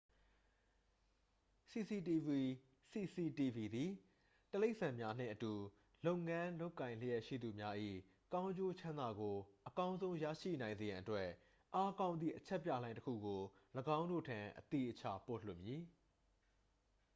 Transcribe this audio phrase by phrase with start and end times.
[1.69, 2.41] """စီစီတီဗွီ
[2.91, 3.91] cctv သည်
[4.51, 5.53] တိရိစ္ဆာန်များနှင့်အတူ
[6.05, 7.75] လုပ်ငန်း လုပ်ကိုင်လျက်ရှိသူများ၏
[8.33, 9.35] ကောင်းကျိုးချမ်းသာကို
[9.67, 11.27] အကောင်းဆုံး ရရှိနိုင်စေရန်အတွက်
[11.75, 13.41] အားကောင်းသည့် အချက်ပြလှိုင်းတစ်ခုကို
[13.77, 15.81] ၄င်းတို့ထံ အသေအချာ ပို့လွှတ်မည်""